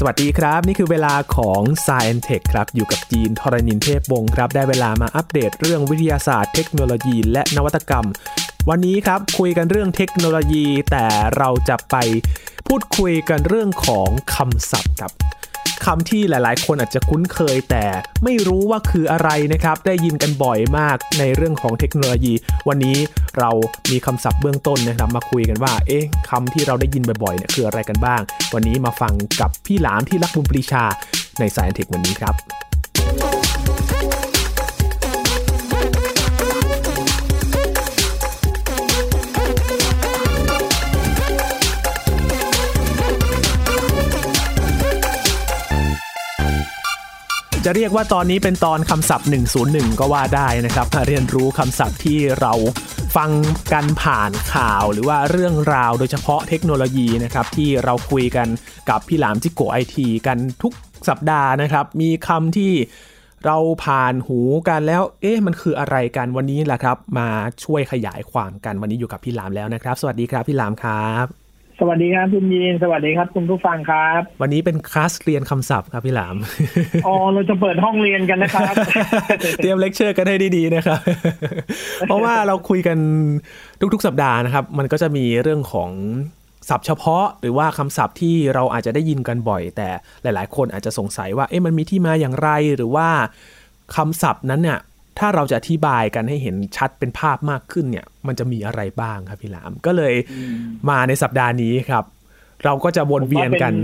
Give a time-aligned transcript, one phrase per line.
[0.00, 8.06] สวัสดีครับ นี่คือเวลาของ s c i e n Tech ครับ อยู่กับจีนทรณินเทพวงศ์ครับ ได้เวลามาอัปเดตเรื่องวิทยาศาสตร์เทคโนโลยีและนวัตกรรม
[8.68, 11.06] วันนี้ครับคุยกันเรื่องเทคโนโลยี แต่
[11.36, 11.96] เราจะไป
[12.68, 15.12] พูดคุยกันเรื่องของคำศัพท์ครับ
[15.84, 17.84] คำที่หลายๆ คนอาจจะคุ้นเคยแต่
[18.24, 22.34] ไม่รู้ว่าคืออะไรนะครับ ได้ยินกันบ่อยมากในเรื่องของเทคโนโลยี
[22.68, 22.96] วันนี้
[23.38, 23.50] เรา
[23.90, 28.20] มีคำศัพท์เบื้องต้นนะครับมาคุยกันว่า เอ๊ะคำที่เราได้ยินบ่อยๆเนี่ยคืออะไรกันบ้าง
[28.54, 30.84] วันนี้มาฟังกับพี่หลามที่รักบุญปรีชา
[31.40, 33.35] ในสายเทควันนี้ครับ
[47.68, 49.28] จะเรียกว่าตอนนี้เป็นตอนคำศัพท์
[49.64, 52.52] 101 ก็ว่าได้นะครับมาเรียนรู้คำศัพท์ที่เรา
[53.16, 53.30] ฟัง
[53.72, 58.48] กันผ่านข่าวหรือว่าเรื่องราวโดยเฉพาะเทคโนโลยีนะครับที่เราคุยกัน
[58.90, 60.72] กับพี่หลามจิโกไอทีกันทุก
[61.08, 62.72] สัปดาห์นะครับ มีคำที่
[63.44, 67.28] เราผ่านหูกันแล้ว เอ๊ะมันคืออะไรกันวันนี้แหละครับ มา
[67.64, 71.45] ช่วยขยายความกันวันนี้อยู่กับพี่หลามแล้วนะครับ สวัสดีครับพี่หลามครับ
[71.80, 76.36] สวัสดีครับคุณยีน สวัสดีครับคุณผู้ฟังครับ วันนี้เป็นคลาสเรียนคำศัพท์ครับพี่หลาม
[77.06, 78.74] อ๋อ เราจะเปิดห้องเรียนกันนะครับ
[79.56, 81.00] เตรียมเลคเชอร์กันให้ดีๆนะครับ
[82.06, 82.98] เพราะว่าเราคุยกัน
[83.94, 85.90] ทุกๆ สัปดาห์นะครับ มันก็จะมีเรื่องของ
[86.68, 89.88] ศัพท์เฉพาะหรือว่าคำศัพท์ที่เราอาจจะได้ยินกันบ่อย แต่
[90.22, 93.08] หลาย ๆ คนอาจจะสงสัยว่าเอ๊ะมันมีที่มาอย่างไรหรือว่า
[93.96, 94.78] คำศัพท์นั้นเนี่ย
[95.18, 100.14] ถ้าเราจะอธิบายกันให้เห็นชัดเป็นภาพมากขึ้นเนี่ย มันจะมีอะไรบ้างครับพี่หลาม ก็เลย
[100.90, 102.04] มาในสัปดาห์นี้ครับ
[102.64, 103.74] เราก็จะวนเวียนกัน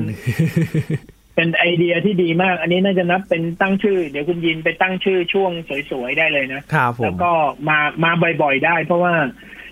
[1.36, 5.50] เป็นไอเดียที่ดีมาก อันนี้น่าจะนับเป็นตั้งชื่อ เดี๋ยวคุณยินไปตั้งชื่อช่วง
[5.90, 7.32] สวยๆได้เลยนะครับผมแล้มวก็
[7.68, 8.10] มามา
[8.42, 9.14] บ่อยๆได้ เพราะว่า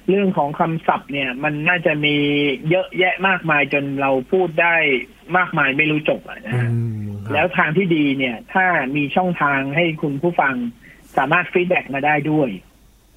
[0.09, 2.17] เรื่องของคำศัพท์เนี่ย มันน่าจะมี
[2.71, 4.77] เยอะแยะมากมายจนเราพูดได้
[5.37, 6.69] มากมายไม่รู้จบอะนะฮะอื
[7.07, 10.55] มครับแล้วทางที่ดีเนี่ย ถ้ามีช่องทางให้คุณผู้ฟัง
[11.17, 12.51] สามารถ feedback มาได้ด้วย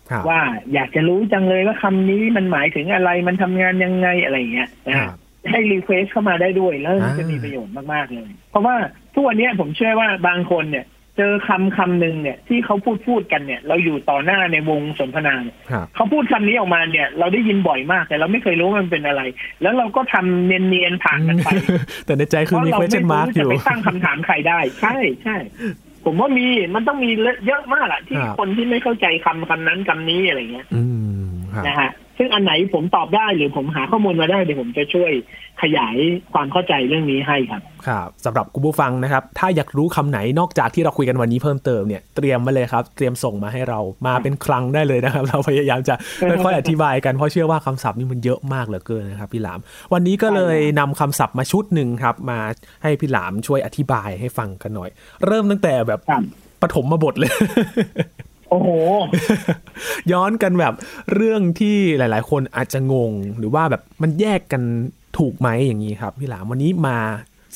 [0.10, 0.42] ครับว่า
[0.74, 5.16] อยากจะรู้จังเลยว่าคำนี้มันหมายถึงอะไรมันทำงานยังไงอะไรอย่างเงี้ยนะครัฮะบ
[5.52, 8.76] ให้รีเควสเข้ามาได้ด้วยแล้วมันอ่าจะมีประโยชน์มาก ๆ เลย เพราะว่า
[9.14, 10.86] ทุกวันเนี้ยผมเชื่อว่าบางคนเนี่ย
[11.18, 19.22] เจอคำคำหนึ่งเนี่ย ที่เขาพูดพูดกันเนี่ย เราอยู่ต่อหน้าในวงสนทนาเนี่ยครับเขาพูดคำนี้ออกมาเนี่ย เราได้ยินบ่อยมากแต่เราไม่เคยรู้ว่ามันเป็นอะไร
[19.62, 21.50] แล้วเราก็ทำเนียนๆผ่านกันไป
[22.06, 25.38] แต่ในใจคือมีเพราะเราไม่ question รู้ mark อจะยู่ไปตั้งคำถามใครได้ ใช่ใช่
[26.06, 27.10] ผมว่ามีมันต้องมี
[27.46, 30.84] เยอะมากอะที่ครับคนที่ไม่เข้าใจคำคำนั้นคำนี้อะไรเงี้ยอื
[31.20, 31.92] มครับนะฮะ
[32.24, 35.12] ซึ่งอันไหนผมตอบได้หรือผมหาข้อมูลมาได้เดี๋ยวผมจะช่วย
[35.62, 35.96] ขยาย
[36.34, 45.96] ความเข้าใจเรื่องนี้ให้ครับ ครับสำหรับคุณผู้ฟังนะครับ ถ้าอยากรู้คำไหนนอกจากที่เราคุยกันวันนี้เพิ่มเติมเนี่ยเตรียมมาเลยครับ เตรียมส่งมาให้เรามาเป็นคลังได้เลยนะครับ เราพยายามจะ
[46.30, 49.60] ค่อยๆอธิบายกันเพราะเชื่อว่าคำศัพท์นี่มันเยอะมากเหลือเกินนะครับพี่หลาม
[49.94, 52.40] วันนี้ก็เลยนำคำศัพท์มาชุดหนึ่งครับมา
[52.84, 54.90] ให้พี่หลามช่วยอธิบายให้ฟังกันหน่อย
[55.26, 56.24] เริ่มตั้งแต่แบบครับ
[56.62, 57.32] ปฐมมาบทเลย
[58.54, 58.72] โอ้โห
[60.12, 60.74] ย้อนกันแบบ
[61.16, 64.62] เรื่องที่หลาย ๆ คนอาจจะงง หรือว่าแบบมันแยกกัน
[65.18, 66.98] ถูกไหมอย่างนี้ครับ พี่หลามวันนี้มา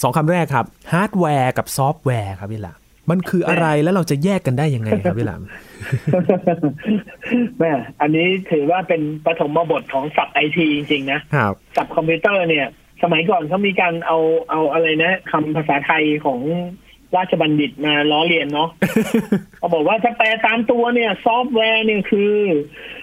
[0.01, 5.41] สองคำแรกครับฮาร์ดแวร์กับซอฟต์แวร์ครับพี่หลามมันคืออะไรแล้วเราจะแยกกันได้ยังไงครับพี่หลาม
[7.59, 7.71] แหม
[8.01, 12.67] อันนี้ถือว่าเป็นปฐมบทของศัพท์ไอทีจริง ๆ นะครับศัพท์คอมพิวเตอร์เนี่ย
[13.03, 14.17] สมัยก่อนเขามีการเอา
[14.49, 16.39] เอาอะไรนะคำภาษาไทยของ
[17.15, 18.69] ราชบัณฑิตมาล้อเลียนเนาะ
[19.57, 22.33] เขาบอกว่าถ้าแปลตามตัวเนี่ย ซอฟต์แวร์เนี่ยคือ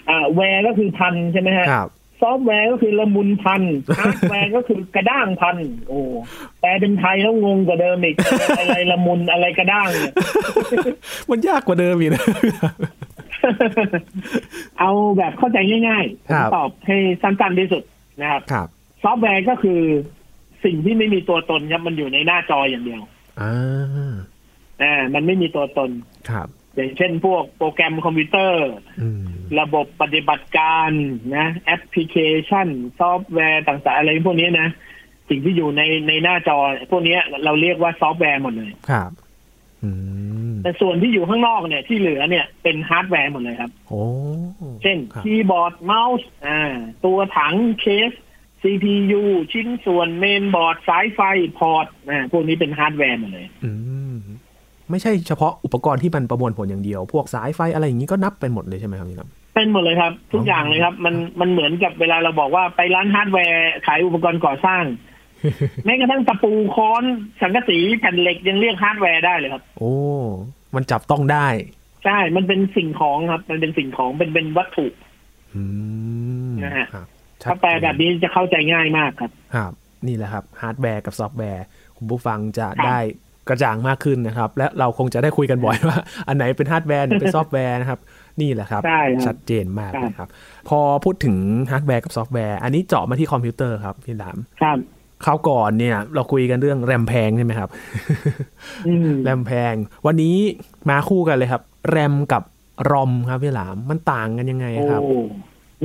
[0.08, 1.90] อ่า ware ก็คือภัณฑ์ใช่ไหมฮะครับ
[2.22, 3.62] ซอฟต์แวร์ก็คือละมุนภัณฑ์
[3.98, 5.56] ฮาร์ดแวร์ก็คือกระด้างภัณฑ์
[5.88, 6.00] โอ้
[6.60, 8.16] แปลเป็นไทยแล้วงงกว่าเดิมอีก
[8.58, 10.14] อะไรละมุนอะไรกระด้างเนี่ย
[11.30, 12.24] มันยากกว่าเดิมอีกนะ
[14.78, 17.82] เอาแบบเข้าใจง่ายๆครับผมตอบให้สั้นๆที่สุด
[18.20, 18.68] นะครับครับ
[19.02, 19.80] ซอฟต์แวร์ก็คือ
[20.64, 23.02] สิ่งที่ไม่มีตัวตนครับมันอยู่ในหน้าจออย่างเดียว
[23.40, 24.14] อ่า
[24.82, 25.90] อ่ามันไม่มีตัวตน
[26.30, 28.68] ครับ อย่างเช่นพวกโปรแกรมคอมพิวเตอร์
[29.02, 29.24] อืม
[29.60, 30.90] ระบบปฏิบัติการ
[31.36, 32.16] นะแอปพลิเค
[32.48, 32.68] ชัน
[32.98, 34.68] ซอฟต์แวร์ต่างๆอะไรพวกนี้นะ
[35.28, 36.58] สิ่งที่อยู่ในในหน้าจอ
[36.90, 39.10] พวกนี้เราเรียกว่าซอฟต์แวร์หมดเลยครับ
[39.84, 39.90] อื
[40.52, 44.04] มแต่ส่วนที่อยู่ข้างนอกเนี่ยที่เหลือเนี่ยเป็นฮาร์ดแวร์หมดเลยครับ โอ้
[44.82, 46.60] เช่นครับคีย์บอร์ดเมาส์อ่า
[47.04, 48.12] ตัวถังเคส
[48.64, 49.22] CPU
[49.52, 51.20] ชิ้นส่วนเมนบอร์ดสายไฟ
[51.58, 53.72] พอร์ตอ่าพวกนี้เป็นฮาร์ดแวร์หมดเลยอื
[54.14, 54.16] ม
[54.90, 64.84] ไม่ใช่เฉพาะอุปกรณ์ที่มันประมวลผลอย่างเดียว พวกสายไฟอะไรอย่างนี้ก็นับเป็นหมดเลยใช่ไหมครับพี่หลามเป็นหมดเลยครับ ทุกอ๋อออย่างเลยครับ มันมันเหมือนกับเวลาเราบอกว่าไปร้านฮาร์ดแวร์ขายอุปกรณ์ก่อสร้าง
[65.84, 67.04] แม้กระทั่งตะปูค้อน
[67.40, 69.94] สังกะสีแผ่นเหล็กยังเรียกฮาร์ดแวร์ได้เลยครับ โอ้
[70.74, 71.46] มันจับต้องได้
[72.04, 74.86] ใช่ มันเป็นสิ่งของครับ มันเป็นสิ่งของเป็นเป็นวัตถุ
[75.54, 75.62] อื
[76.52, 77.06] มนะฮะครับ
[77.44, 79.72] ถ้าแปลแบบนี้จะเข้าใจง่ายมากครับครับ
[80.06, 81.64] นี่แหละครับฮาร์ดแวร์กับซอฟต์แวร์
[81.96, 82.98] คุณคุณผู้ฟังจะได้
[83.48, 85.98] กระจ่างมากขึ้นนะครับ และเราคงจะได้คุยกันบ่อยว่า
[86.28, 88.00] อันไหนเป็นฮาร์ดแวร์ไหนเป็นซอฟต์แวร์นะครับ
[88.40, 88.82] นี่แหละครับ
[89.26, 90.28] ชัดเจนมากนะครับ
[90.68, 91.36] พอพูดถึง
[91.70, 94.78] ฮาร์ดแวร์กับซอฟต์แวร์อันนี้เจาะมาที่คอมพิวเตอร์ครับพี่หลามครับ
[95.24, 97.68] คราวก่อนเนี่ยเราคุยกันเรื่องแรมแพงใช่ไหมครับ
[99.24, 99.74] แรมแพง
[100.06, 100.36] วันนี้
[100.90, 102.42] มาคู่กันเลยครับ แรมกับ
[102.90, 105.02] รอมครับพี่หลามมันต่างกันยังไงครับ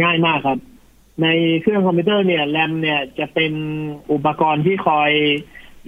[0.02, 0.58] ง่ายมากครับ
[1.22, 1.28] ใน
[1.62, 3.54] เครื่องคอมพิวเตอร์เนี่ยแรมเนี่ยจะเป็น
[4.12, 5.12] อุปกรณ์ที่คอย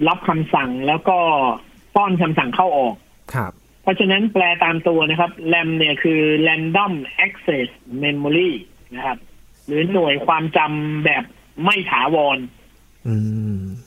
[0.08, 1.18] รับคำสั่งแล้วก็
[1.94, 2.94] ป้อนคำสั่งเข้าออก
[3.34, 3.52] ครับ
[3.82, 6.92] เพราะฉะนั้นแปลตามตัวนะครับ RAM เนี่ยคือ Random
[7.26, 7.68] Access
[8.02, 8.50] Memory
[8.94, 9.18] นะครับ
[9.66, 11.24] หรือหน่วยความจำแบบ
[11.64, 12.38] ไม่ถาวร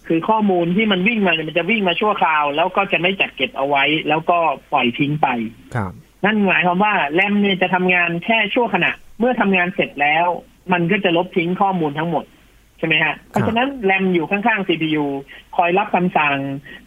[0.07, 4.37] คือข้อมูลที่มันวิ่งมาเนี่ยมันจะวิ่งมาชั่วคราว แล้วก็จะไม่จัดเก็บเอาไว้ แล้วก็
[4.71, 5.27] ปล่อยทิ้งไป
[5.75, 5.91] ครับ
[6.25, 10.27] นั่นหมายความว่าแรมเนี่ยจะทำงานแค่ชั่วขณะ เมื่อทำงานเสร็จแล้ว
[10.73, 12.25] มันก็จะลบทิ้งข้อมูลทั้งหมด
[12.77, 15.05] ใช่ไหมฮะ เพราะฉะนั้นแรมอยู่ข้างๆ CPU
[15.55, 16.37] คอยรับคำสั่ง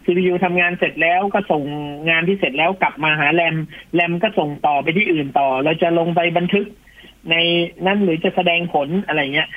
[0.05, 1.63] CPU ทำงานเสร็จแล้วก็ส่ง
[2.09, 3.55] งานที่เสร็จแล้วกลับมาหาแรม
[3.95, 6.65] แรมก็ส่งต่อไปที่อื่นต่อ เราจะลงไปบันทึก
[7.29, 7.35] ใน
[7.85, 9.49] นั่นหรือจะแสดงผลอะไรเงี้ย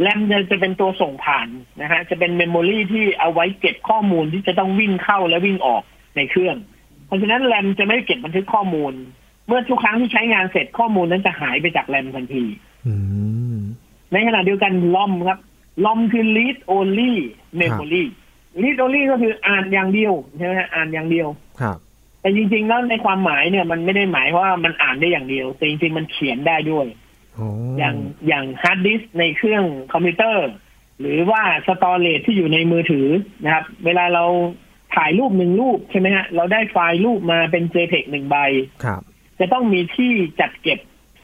[0.00, 1.48] แรมจะจะเป็นตัวส่งผ่าน
[1.80, 5.82] นะฮะ จะเป็นเมมโมรีที่เอาไว้เก็บข้อมูลที่จะต้องวิ่งเข้าและวิ่งออก
[6.16, 6.56] ในเครื่อง
[7.06, 8.92] เพราะฉะนั้นแรมจะไม่เก็บบันทึกข้อมูล
[9.46, 12.44] เมื่อทุกครั้งที่ใช้งานเสร็จข้อมูลนั้นจะหายไปจากแรมทันที
[14.12, 15.38] ในขณะเดียวกันลอมครับ
[15.84, 17.12] ลอมคือ read only
[17.60, 18.04] memory
[18.62, 21.28] read only ก็คืออ่านอย่างเดียวใช่ไหมอ่านอย่างเดียว
[21.60, 21.76] ครับ
[22.20, 26.86] แต่จริง ๆ แล้วในความหมายเนี่ยมันไม่ได้หมายว่ามันอ่านได้อย่างเดียว แต่จริง ๆ มันเขียนได้ด้วย
[27.78, 27.96] อย่าง
[28.28, 30.48] อย่างฮาร์ดดิสก์ในเครื่องคอมพิวเตอร์
[31.00, 33.06] หรือว่า storage ที่อยู่ในมือถือ
[33.44, 34.24] นะครับ เวลาเรา
[34.96, 38.36] ถ่ายรูปหนึ่งรูปใช่ไหมฮะเราได้ไฟล์รูปมาเป็น JPEG หนึ่งใบ
[38.84, 39.00] ครับ
[39.40, 40.78] จะต้องมีที่จัดเก็บ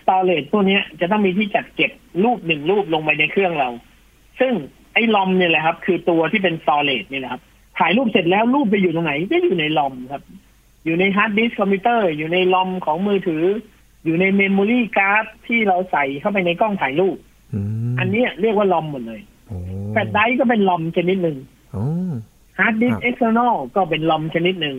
[0.04, 1.90] storage ตัวนี้จะต้องมีที่จัดเก็บ
[2.24, 3.68] รูปหนึ่งรูปลงไปในเครื่องเรา
[4.40, 4.52] ซึ่ง
[4.94, 7.42] ไอ้ ROM เนี่ยแหละครับ คือตัวที่เป็น storage นี่แหละครับ
[7.78, 10.22] ถ่ายรูปเสร็จแล้วรูปไปอยู่ตรงไหนก็อยู่ใน ROM ครับ
[10.84, 13.44] อยู่ในฮาร์ดดิสก์คอมพิวเตอร์อยู่ใน ROM ของมือถือ
[14.04, 17.16] อยู่ใน memory card ที่เราใส่เข้าไปในกล้องถ่ายรูป
[17.98, 19.20] อันนี้เรียกว่า ROM หมดเลย
[19.92, 21.36] แฟลชไดรฟ์ก็เป็น ROM ชนิดหนึ่ง
[22.58, 24.76] ฮาร์ดดิสก์ external ก็เป็น ROM ชนิดหนึ่ง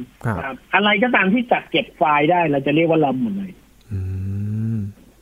[0.73, 3.51] อะไรก็ตามที่จัดเก็บไฟล์ได้เราจะเรียกว่า ROM หมดเลย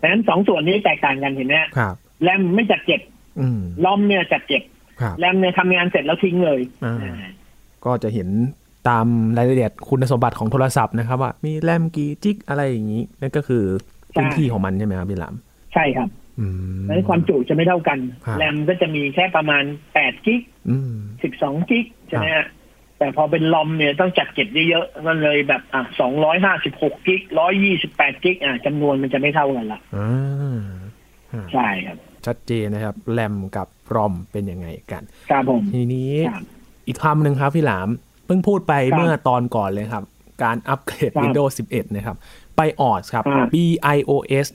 [0.03, 3.01] ดังนั้นสองส่วนนี้แตกต่างกันเห็นไหมครับแรมไม่จัดเก็บ
[3.85, 4.63] ROM เนี่ยจัดเก็บ
[5.19, 6.61] แรมเนี่ยทำงานเสร็จแล้วทิ้งเลย
[7.85, 8.29] ก็จะเห็น
[8.89, 9.05] ตาม
[9.37, 13.63] รายละเอียดคุณสมบัติของโทรศัพท์นะครับว่ามีแรมกี่จิกอะไรอย่างนี้นั่นก็คือ
[14.13, 15.35] พื้นที่ของมันใช่ไหมครับพี่ลาม
[15.73, 16.09] ใช่ครับ
[16.85, 17.99] แล้วความจุจะไม่เท่ากัน
[18.37, 19.63] แรมก็จะมีแค่ประมาณ
[19.93, 20.41] แปดกิก
[21.23, 22.47] สิบสองกิกใช่ไหมฮะ
[23.03, 29.79] แต่พอเป็นลอมเนี่ยต้องจัดเก็บเยอะๆมันเลยแบบอะสองร้อยห้าสิบหกกิกร้อยยี่สิบแปดกิกอะจำนวนมันจะไม่เท่ากันละ
[31.53, 36.11] ใช่ครับ ชัดเจนนะครับ แรมกับรอมเป็นยังไงกันครับผมทีนี้
[36.87, 37.89] อีกคำหนึ่งครับพี่หลาม
[38.25, 40.03] เพิ่งพูดไปเมื่อตอนก่อนเลยครับ
[40.43, 42.17] การอัปเกรด Windows 11 นะครับ
[42.57, 44.47] ไปออสครับ BIOS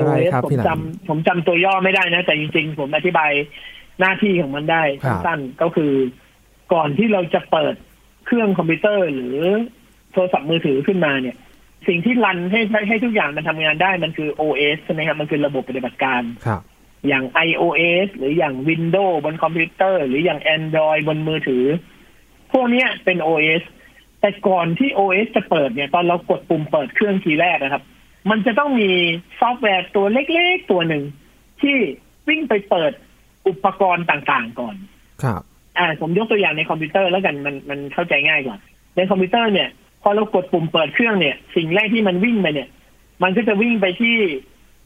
[0.00, 3.32] อะไรครับพี่หลามผมจำผมจำตัวย่อไม่ได้นะ แต่จริงๆ ผมอธิบาย
[4.00, 4.82] หน้าที่ของมันได้
[5.26, 5.92] สั้นๆก็คือ
[6.72, 7.74] ก่อนที่เราจะเปิด
[8.26, 9.38] เครื่องคอมพิวเตอร์หรือ
[10.12, 11.36] โทรศัพท์มือถือขึ้นมาเนี่ย
[11.88, 16.62] สิ่งที่รันให้ให้ทุกอย่างมันทำงานได้มันคือ OS ใช่ไหมครับมันคือระบบปฏิบัติการครับ
[17.08, 21.64] อย่าง iOS หรืออย่าง Windows บนคอมพิวเตอร์ หรืออย่าง Android บนมือถือ
[22.52, 23.62] พวกนี้เป็น OS
[24.20, 27.82] แต่ก่อนที่ OS จะเปิดเนี่ย ตอนเรากดปุ่มเปิดเครื่องทีแรกนะครับ
[28.30, 28.90] มันจะต้องมี
[29.40, 31.02] ซอฟต์แวร์ตัวเล็กๆ ตัวหนึ่ง
[31.60, 31.76] ที่
[32.28, 32.92] วิ่งไปเปิด
[33.48, 34.76] อุปกรณ์ต่างๆก่อน
[35.24, 35.42] ครับ
[35.80, 38.56] อ่าผมยกตัวอย่างในคอมพิวเตอร์แล้วกันมันมันเข้าใจง่ายกว่า
[38.96, 39.68] ในคอมพิวเตอร์เนี่ย
[40.02, 42.68] พอเรากดปุ่มเปิดเครื่องเนี่ย สิ่งแรกที่มันวิ่งไปเนี่ย
[43.22, 44.16] มันก็จะวิ่งไปที่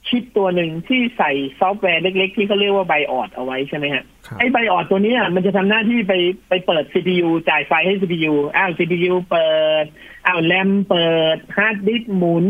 [0.09, 4.05] ชิปตัวหนึ่งที่ใส่ซอฟต์แวร์เล็ก ๆ ที่เขาเรียกว่า BIOS เอาไว้ใช่ไหมฮะ
[4.39, 6.15] ไอ้ BIOS ตัวนี้มันจะทำหน้าที่ไป
[6.49, 9.51] ไปเปิด CPU จ่ายไฟให้ CPU อ้าว CPU เปิ
[9.83, 9.85] ด
[10.27, 12.47] อ้าวแรมเปิดฮาร์ดดิสก์หมุน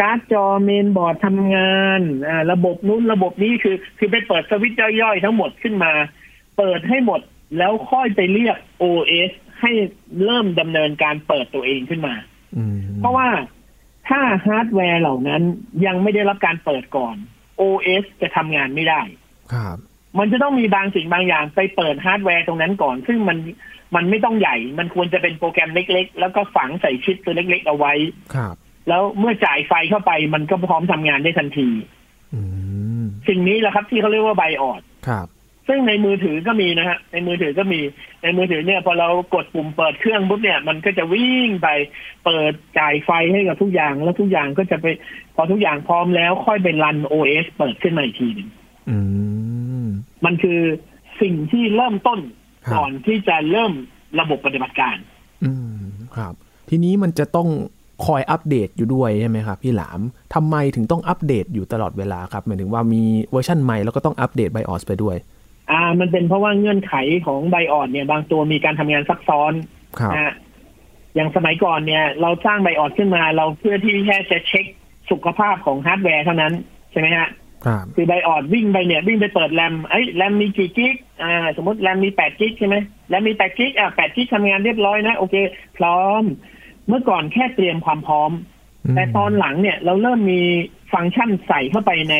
[0.00, 5.92] การ์ดจอเมนบอร์ดทำงานอ่าระบบนู้นระบบนี้คือคือไปเปิดสวิตช์ย่อยๆ ทั้งหมดขึ้นมา
[6.58, 7.20] เปิดให้หมด
[7.58, 9.72] แล้วค่อยไปเรียก OS ให้
[10.24, 12.14] เริ่มดำเนินการเปิดตัวเองขึ้นมา
[12.98, 13.28] เพราะว่า
[14.08, 15.42] ถ้าฮาร์ดแวร์เหล่านั้น
[15.86, 17.16] ยังไม่ได้รับการเปิดก่อน
[17.60, 19.02] OS จะทำงานไม่ได้
[19.52, 19.76] ครับ
[20.18, 23.38] มันจะต้องมีบางสิ่งบางอย่างไปเปิดฮาร์ดแวร์ตรงนั้นก่อน ซึ่งมัน
[23.94, 27.92] มันไม่ต้องใหญ่ มันควรจะเป็นโปรแกรมเล็ก ๆ แล้วก็ฝังใส่ชิปตัวเล็ก ๆ เอาไว้
[28.34, 28.54] ครับ
[28.88, 31.68] แล้วเมื่อจ่ายไฟเข้าไปมันก็พร้อมทำงานได้ทันที
[33.28, 35.26] สิ่งนี้แหละครับที่เขาเรียกว่า BIOS ครับ
[35.72, 37.80] ซึ่งในมือถือก็มีนะฮะในมือถือก็มี
[38.22, 41.68] ในมือถือเนี่ยพอเรากดปุ่มเปิดเครื่องปุ๊บเนี่ยมันก็จะวิ่งไป
[42.24, 44.86] เปิดจ่ายไฟให้กับทุกอย่าง แล้วทุกอย่างก็จะไป
[45.36, 48.48] พอทุกอย่างพร้อมแล้วค่อยไปรันโอเอสเปิดขึ้นมาอีกทีหนึ่ง
[50.24, 50.60] มันคือ
[51.22, 52.20] สิ่งที่เริ่มต้น
[52.76, 53.72] ก่อนที่จะเริ่ม
[54.20, 54.96] ระบบปฏิบัติการ
[55.44, 55.82] อืม
[56.16, 56.34] ครับ
[56.68, 57.48] ทีนี้มันจะต้อง
[58.06, 60.00] คอยอัปเดตอยู่ด้วยใช่ไหมครับพี่หลาม
[60.34, 65.16] ทำไมถึงต้องอัปเดตอยู่ตลอดเวลาครับหมายถึงว่ามีเวอร์ชันใหม่แล้วก็ต้องอัปเดต BIOS ไปด้วย
[65.70, 66.94] อ่า มันเป็นเพราะว่าเงื่อนไข
[67.26, 69.52] ของ BIOS เนี่ย บางตัวมีการทำงานซับซ้อน
[70.14, 70.34] นะ
[71.14, 74.66] อย่างสมัยก่อนเนี่ย เราสร้าง BIOS ขึ้นมาเราเพื่อที่แค่จะเช็ค
[75.10, 76.52] สุขภาพของฮาร์ดแวร์เท่านั้น
[76.92, 77.28] ใช่ไหมฮะ
[77.94, 82.76] คือ BIOS วิ่งไปเนี่ย วิ่งไปเปิดแรมไอ้แรมมีกี่กิกอ่า สมมติแรมมีแปดกิกใช่ไหม
[83.08, 85.34] แรมมีแปดกิกอ่าแปดกิกทำงานเรียบร้อยนะ โอเค
[85.78, 86.22] พร้อม
[86.88, 88.30] เมื่อก่อนแค่เตรียมความพร้อม
[88.96, 90.42] แต่ตอนหลังเนี่ย เราเริ่มมี
[90.92, 92.16] ฟังก์ชันใส่เข้าไปใน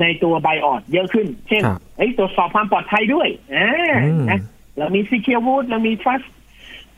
[0.00, 1.62] ในตัวไบออดเยอะขึ้น เช่น
[1.98, 3.98] ไอ้ตรวจสอบความปลอดภัยด้วยอ่า
[4.30, 4.40] นะ
[4.78, 6.26] เรามี Secure Boot เรามี Trust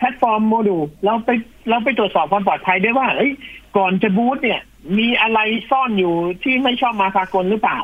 [0.01, 1.31] Platform Module เราไป
[1.71, 3.33] เราไปตรวจสอบความปลอดภัยได้ว่าเอ้ย
[3.77, 4.61] ก่อนจะบูตเนี่ย
[4.99, 7.79] มีอะไรซ่อนอยู่ที่ไม่ชอบมาพากลหรือเปล่า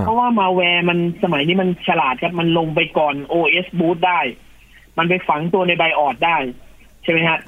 [0.00, 4.20] เพราะว่ามาแวร์มันสมัยนี้มันฉลาดครับมันลงไปก่อน OS boot ได้
[4.98, 6.36] มันไปฝังตัวในไบออดได้
[7.02, 7.38] ใช่ไหมฮะ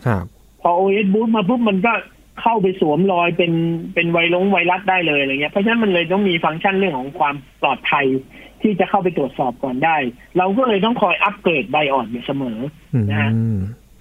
[0.63, 1.93] พอ OS boot มาปุ๊บมันก็
[2.41, 3.53] เข้าไปสวมรอยเป็น
[3.95, 8.07] เป็นไวรัสไวรัสได้เลยอะไรเงี้ยเพราะฉะนั้นมันเลยต้องมีฟังก์ชันเรื่องของความปลอดภัย
[8.63, 9.97] ที่จะเข้าไปตรวจสอบก่อนได้
[10.39, 12.59] เราก็เลยต้องคอยอัปเกรด BIOS อยู่เสมอ
[13.11, 13.31] นะฮะ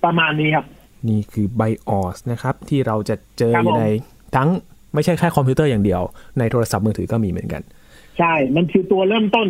[0.05, 0.65] ประมาณนี้ครับ
[1.09, 3.83] นี่คือ BIOS นะครับ ที่เราจะเจอใน
[4.35, 4.49] ทั้ง
[4.93, 6.01] ไม่ใช่แค่คอมพิวเตอร์อย่างเดียว
[6.39, 7.61] ในโทรศัพท์มือถือก็มีเหมือนกัน
[8.19, 9.47] ใช่ มันคือตัวเริ่มต้น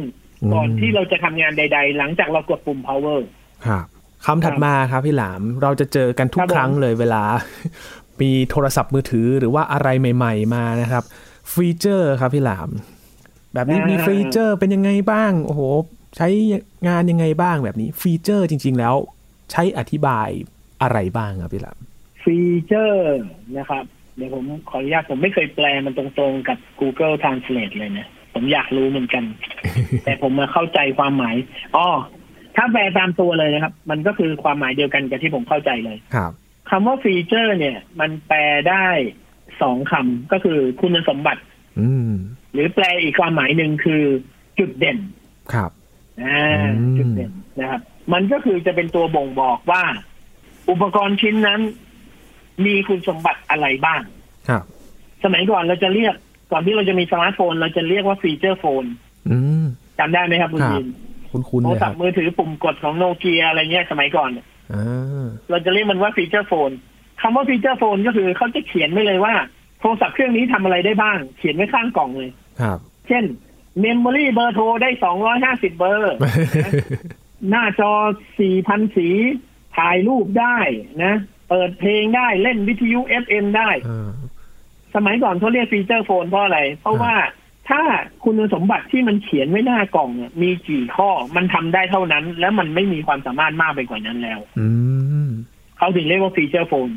[0.54, 3.20] ก่อนที่เราจะทำงานใด ๆ หลังจากเรากดปุ่ม power
[3.68, 3.86] ครับ
[4.25, 7.24] คำถัดมาครับพี่หลามเราจะเจอกันทุกครั้งเลยเวลา
[8.22, 11.03] มีโทรศัพท์มือถือหรือว่าอะไรใหม่ ๆ มานะครับ
[11.53, 12.69] ฟีเจอร์ครับพี่หลาม
[13.53, 15.62] แบบนี้มีฟีเจอร์เป็นยังไงบ้าง โอ้โห
[16.17, 16.27] ใช้
[16.88, 18.95] งานยังไงบ้างแบบนี้ ฟีเจอร์จริง ๆ แล้ว
[19.51, 20.29] ใช้อธิบาย
[20.81, 21.77] อะไรบ้างครับพี่หลาม
[22.24, 23.17] ฟีเจอร์
[23.57, 23.84] นะครับ
[24.17, 29.24] เดี๋ยวผมขออนุญาตผมไม่เคยแปลมันตรงๆกับ Google Translate เลยนะผมอยากรู้เหมือนกัน
[30.03, 31.36] แต่ผมมาเข้าใจความหมาย
[31.75, 31.88] อ๋อ
[32.55, 36.31] ถ้าแปลตามตัวเลยนะครับ มันก็คือความหมายเดียวกันกับที่ผมเข้าใจเลยครับ
[36.69, 38.88] คำว่าฟีเจอร์เนี่ย มันแปลได้
[39.62, 41.41] สองคำก็คือคุณสมบัติ
[41.79, 41.89] อื
[42.53, 44.03] หรือแปลอีกความหมายหนึ่งคือ
[44.60, 44.98] จุดเด่น
[45.53, 45.72] ครับ
[46.24, 47.81] อ่าจุดเด่นนะครับ
[48.13, 49.84] มันก็คือจะเป็นตัวบ่งบอกว่า
[50.69, 51.62] อุปกรณ์ชิ้นนั้น
[52.65, 54.01] มีคุณสมบัติอะไรบ้าง
[54.50, 54.63] ครับ
[55.24, 56.15] สมัยก่อนเราจะเรียก
[56.51, 58.86] ก่อนที่เราจะมีสมาร์ทโฟน เราจะเรียกว่า feature phone
[60.00, 60.88] จำได้ไหมครับคุณยิน
[61.31, 66.72] คุณโทรศัพท์มือถือปุ่มกดของโนเกียอะไรเงี้ยสมัยก่อนเราจะเรียกมันว่า feature phone
[67.22, 69.34] คำว่า feature phone ก็คือเขาจะเขียนไว้เลยว่า
[69.79, 72.29] โทรศัพท์เครื่องนี้ทำอะไรได้บ้าง เขียนไว้ข้างกล่องเลย
[72.62, 73.24] ครับ เช่น
[73.82, 76.15] memory เบอร์โทรได้สองร้อยห้าสิบเบอร์
[77.50, 77.91] หน้าจอ
[78.39, 79.10] สี่พันสี
[79.77, 80.57] ถ่ายรูปได้
[81.03, 81.15] นะ
[81.50, 83.69] เปิดเพลงได้เล่นวิทยุ FM ได้
[84.95, 87.13] สมัยก่อนเขาเรียก feature phone เพราะอะไร เพราะว่า
[87.69, 87.81] ถ้า
[88.24, 90.10] คุณสมบัติที่มันเขียนไว้หน้ากล่อง
[90.41, 94.39] มีกี่ข้อมันทำได้เท่านั้น แล้วมันไม่มีความสามารถมากไปกว่านั้นแล้ว
[95.77, 96.89] เขาถึงเรียกว่า feature phone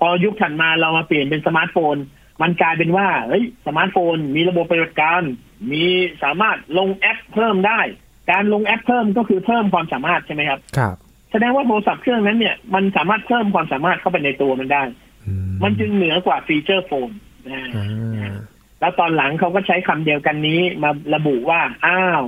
[0.00, 1.96] พอยุคถัดมาเรามาเปลี่ยนเป็นสมาร์ทโฟน
[2.42, 5.22] มันกลายเป็นว่าเฮ้ยสมาร์ทโฟน มีระบบปฏิบัติการ
[5.72, 5.84] มี
[6.22, 7.80] สามารถลงแอปเพิ่มได้
[8.30, 10.96] การลงแอปเพิ่มก็คือเพิ่มความสามารถใช่ไหมครับ ครับ
[11.32, 14.82] แสดงว่าโทรศัพท์เครื่องนั้นเนี่ยมันสามารถเพิ่มความสามารถเข้าไปในตัวมันได้
[15.62, 17.10] มันจึงเหนือกว่าฟีเจอร์โฟน
[18.80, 22.22] แล้วตอนหลังเขาก็ใช้คำเดียวกันนี้มาระบุว่า อ้าว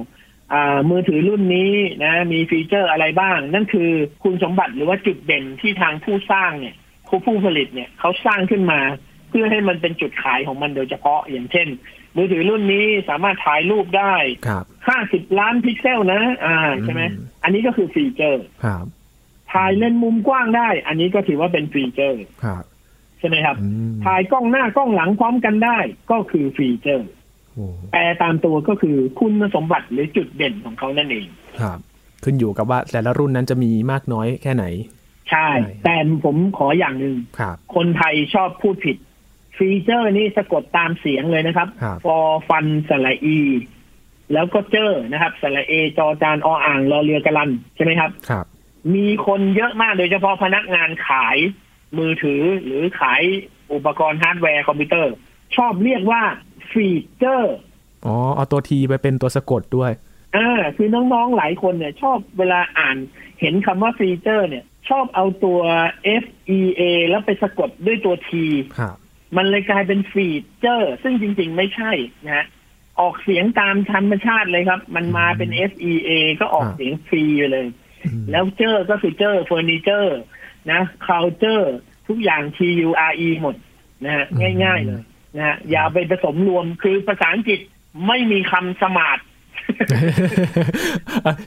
[0.90, 3.90] มือถือรุ่นนี้นะมีฟีเจอร์อะไรบ้าง นั่นคือ
[4.22, 6.74] คุณสมบัติหรือว่าจุดเด่นที่ทางผู้สร้างเนี่ย
[7.08, 8.80] ผู้ผู้ผลิตเนี่ยเขาสร้างขึ้นมา
[9.28, 11.68] เพื่อให้มันเป็นจุดขายของมันโดยเฉพาะอย่างเช่น
[12.16, 14.14] มือถือรุ่นนี้สามารถถ่ายรูปได้
[14.88, 17.02] ห้าสิบล้านพิกเซลนะ อ่าใช่ไหม
[17.42, 18.84] อันนี้ก็คือฟีเจอร์ครับ
[19.52, 22.62] ถ่ายเลนส์มุมกว้างได้ อันนี้ก็ถือว่าเป็นฟีเจอร์ครับ
[23.22, 23.56] ใช่ไหมครับ
[24.04, 25.78] ถ่ายกล้องหน้ากล้องหลังพร้อมกันได้
[26.10, 27.10] ก็คือฟีเจอร์
[27.92, 31.26] แปลตามตัวก็คือคุณสมบัติหรือจุดเด่นของเขานั่นเอง
[31.60, 31.78] ครับ
[32.24, 34.64] ขึ้นอยู่กับว่าแต่ละรุ่นนั้นจะมีมากน้อยแค่ไหน
[35.30, 35.48] ใช่
[35.84, 37.16] แต่ผมขออย่างหนึ่ง
[37.74, 38.96] คนไทยชอบพูดผิด
[39.56, 41.68] ฟีเจอร์นี่สะกดตามเสียงเลยนะครับ
[42.04, 43.40] ฟอฟันสระอี
[44.32, 48.46] แล้วก็เจอนะครับสระเอจอจานออ่างรอเรือการันต์ใช่ไหมครับครับ
[48.94, 51.36] มีคนเยอะมากโดยเฉพาะพนักงานขาย
[51.98, 53.22] มือถือหรือขาย
[53.72, 55.12] อุปกรณ์ฮาร์ดแวร์คอมพิวเตอร์
[55.56, 56.22] ชอบเรียกว่า
[56.70, 57.56] ฟีตเจอร์
[58.06, 59.92] อ๋อ เอาตัวทีไปเป็นตัวสะกดด้วย
[60.36, 62.96] อ่าคือน้องๆ หลายคนเนี่ย ชอบเวลาอ่าน
[63.40, 65.60] เห็นคำว่าฟีเจอร์ เนี่ย ชอบเอาตัว
[66.22, 66.24] F
[66.58, 68.46] E A แล้วไปสะกดด้วยตัวที
[68.78, 68.96] ครับ
[69.36, 71.92] มันเลยกลายเป็นฟีตเจอร์ ซึ่งจริง ๆ ไม่ใช่
[72.24, 72.46] นะฮะ
[73.00, 77.66] ออกเสียงตามธรรมชาติเลยครับ มันมาเป็น F E A ก็ออกเสียงฟีไปเลย
[78.30, 80.18] แล้วเจอก็คือเจอเฟอร์นิเจอร์
[80.70, 81.74] นะคาเจอร์
[82.08, 83.54] ทุกอย่าง T U R E หมด
[84.04, 84.24] นะฮะ
[84.64, 85.02] ง่าย ๆ เลย
[85.36, 87.60] นะฮะอย่าไปผสมรวมคือภาษาอังกฤษ
[88.06, 89.18] ไม่มีคำสมาร์ท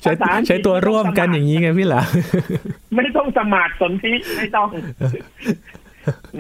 [0.02, 0.12] ใช้
[0.48, 2.02] ใช้ตัวร่วมกันอย่างนี้ไงพี่หลาม
[2.96, 4.70] ไม่ต้องสมาร์ทสนธิไม่ต้อง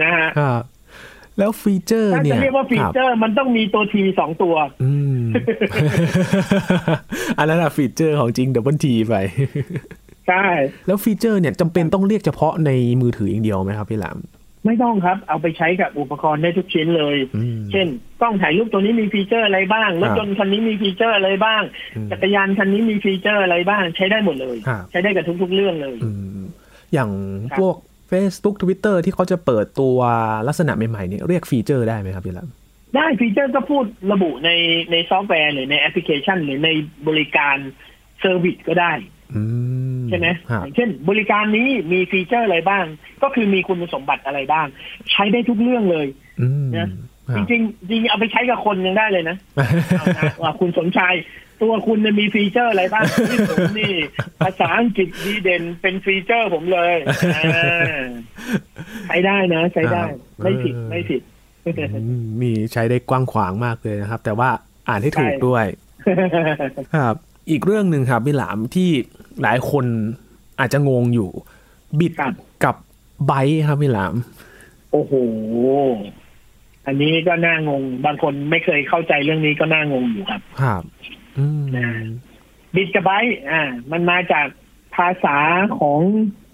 [0.01, 0.29] นะฮะ
[1.39, 5.21] แล้วฟีเจอร์เนี่ยถ้าจะเรียกว่าฟีตเจอร์มันต้องมีตัวทีสองตัวอืม
[7.37, 9.15] อันนั้นอะฟีตเจอร์ของจริง double T ไป
[10.29, 10.45] ใช่
[10.87, 14.17] แล้วฟีเจอร์เนี่ยจำเป็นต้องเรียกเฉพาะในมือถืออย่างเดียวไหมครับพี่หลาม
[14.65, 17.17] ไม่ต้องครับ เอาไปใช้กับอุปกรณ์ได้ทุกชิ้นเลย
[17.71, 17.87] เช่น
[18.21, 21.61] กล้องถ่ายรูปตัวนี้มีฟีเจอร์อะไรบ้างรถยนต์คันนี้มีฟีเจอร์อะไรบ้าง
[22.11, 24.57] จักรยานคันนี้มีฟีเจอร์อะไรบ้าง ใช้ได้หมดเลย
[24.91, 25.95] ใช้ได้กับทุก ๆ เรื่องเลย
[26.93, 27.09] อย่าง
[27.57, 27.75] พวก
[28.11, 29.97] Facebook Twitter ที่เขาจะเปิดตัว
[30.47, 34.49] ลักษณะใหม่ๆนี่เรียกฟีเจอร์ได้ไหมครับพี่หลามได้ฟีเจอร์ก็พูดระบุใน
[34.91, 36.69] ในซอฟต์แวร์หรือในแอปพลิเคชัน หรือใน
[37.07, 37.57] บริการ
[38.19, 38.93] service ก็ได้
[40.09, 40.27] ใช่ไหม
[40.75, 42.85] เช่น บริการนี้มีฟีเจอร์อะไรบ้าง
[43.23, 44.67] ก็คือมีคุณสมบัติอะไรบ้าง
[45.11, 46.07] ใช้ได้ทุกเรื่องเลย
[46.77, 46.87] นะ
[47.35, 47.47] จริง
[47.89, 49.37] จริงเอาไปใช้กับคนยังได้เลยนะ
[50.41, 51.15] ว่าคุณสมชาย
[51.61, 53.93] ตัวคุณจะมีฟีเจอร์อะไรบ้างที่ผมนี่
[54.43, 56.95] ภาษาอังกฤษดีเด่นเป็นฟีเจอร์ผมเลย
[59.07, 60.03] ใช้ได้นะ ใช้ได้
[60.43, 61.21] ไม่ผิดไม่ผิด
[62.41, 64.49] มีใช้ได้กว้างขวางมากเลยนะครับ แต่ว่า
[64.89, 65.65] อ่านให้ถูกด้วย
[66.95, 67.15] ครับ
[67.49, 68.89] อีกเรื่องหนึ่งครับพี่หลามที่
[69.41, 69.85] หลายคน
[70.59, 71.29] อาจจะงงอยู่
[71.99, 72.13] บิด
[72.63, 72.75] กับ
[73.27, 73.33] ไบต์
[73.67, 74.13] ครับพี่หลาม
[74.91, 75.13] โอ้โห
[76.85, 80.83] อันนี้ก็น่างง บางคนไม่เคยเข้าใจเรื่องนี้ก็น่างงอยู่ครับ ครับ
[82.75, 83.61] บิตกับไบต์อ่า
[83.91, 84.47] มันมาจาก
[84.95, 85.37] ภาษา
[85.79, 85.99] ของ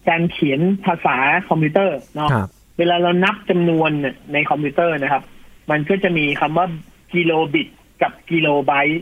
[0.10, 1.18] การเขียนภาษา
[1.50, 2.30] คอมพิวเตอร์เนาะ
[2.78, 3.92] เวลาเรานับจำนวน
[4.34, 5.24] ในคอมพิวเตอร์นะครับ
[5.72, 6.66] มันก็จะมีคำว่า
[7.14, 7.68] กิโลบิต
[8.02, 9.02] กับกิโลไบต์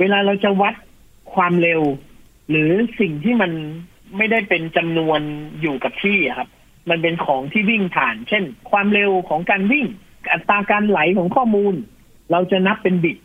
[0.00, 0.74] เวลาเราจะวัด
[1.34, 1.82] ความเร็ว
[2.50, 3.52] หรือสิ่งที่มัน
[4.16, 5.20] ไม่ได้เป็นจำนวน
[5.60, 6.48] อยู่กับที่ครับ
[6.90, 9.86] มันเป็นของที่วิ่งผ่าน เช่น ความเร็วของการวิ่ง
[10.32, 11.74] อัตราการไหลของข้อมูล
[12.30, 13.18] เราจะนับเป็นบิต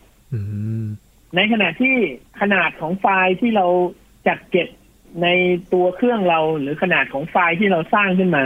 [1.36, 1.96] ในขณะที่
[2.42, 3.66] ขนาดของไฟล์ที่เรา
[4.28, 4.68] จัดเก็บ
[5.24, 5.28] ใน
[5.74, 8.44] ตัวเครื่องเราหรือขนาดของไฟล์ที่เราสร้างขึ้นมา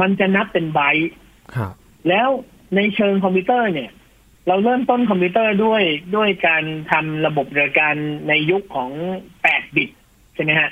[0.00, 1.10] มันจะนับเป็นไบต์
[2.08, 2.28] แล้ว
[2.76, 3.90] ในเชิงคอมพิวเตอร์เนี่ย
[4.48, 5.82] เราเริ่มต้นคอมพิวเตอร์ด้วย
[6.16, 7.94] ด้วยการทำระบบเรือการ
[8.28, 8.90] ในยุคของ
[9.42, 9.90] แปดบิต
[10.34, 10.70] ใช่ไหมฮะ